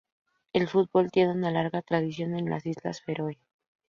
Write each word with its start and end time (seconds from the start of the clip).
El 0.51 0.67
fútbol 0.67 1.11
tiene 1.11 1.31
una 1.33 1.51
larga 1.51 1.83
tradición 1.83 2.33
en 2.33 2.49
las 2.49 2.65
Islas 2.65 3.01
Feroe. 3.03 3.37